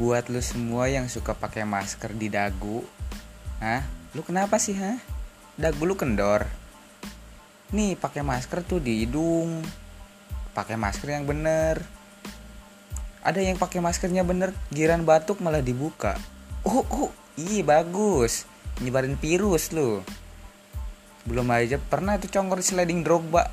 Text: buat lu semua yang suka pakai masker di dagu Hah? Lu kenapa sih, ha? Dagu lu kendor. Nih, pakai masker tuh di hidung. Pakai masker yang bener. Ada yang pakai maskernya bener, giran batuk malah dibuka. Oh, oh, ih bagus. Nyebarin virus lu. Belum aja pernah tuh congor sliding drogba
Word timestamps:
buat 0.00 0.28
lu 0.32 0.40
semua 0.40 0.88
yang 0.88 1.06
suka 1.06 1.36
pakai 1.36 1.68
masker 1.68 2.16
di 2.16 2.32
dagu 2.32 2.80
Hah? 3.62 3.86
Lu 4.18 4.26
kenapa 4.26 4.58
sih, 4.58 4.74
ha? 4.74 4.98
Dagu 5.54 5.86
lu 5.86 5.94
kendor. 5.94 6.50
Nih, 7.70 7.94
pakai 7.94 8.26
masker 8.26 8.66
tuh 8.66 8.82
di 8.82 9.06
hidung. 9.06 9.62
Pakai 10.50 10.74
masker 10.74 11.14
yang 11.14 11.30
bener. 11.30 11.78
Ada 13.22 13.38
yang 13.38 13.54
pakai 13.54 13.78
maskernya 13.78 14.26
bener, 14.26 14.50
giran 14.74 15.06
batuk 15.06 15.38
malah 15.38 15.62
dibuka. 15.62 16.18
Oh, 16.66 16.82
oh, 16.90 17.14
ih 17.38 17.62
bagus. 17.62 18.50
Nyebarin 18.82 19.14
virus 19.14 19.70
lu. 19.70 20.02
Belum 21.22 21.46
aja 21.54 21.78
pernah 21.78 22.18
tuh 22.18 22.34
congor 22.34 22.66
sliding 22.66 23.06
drogba 23.06 23.46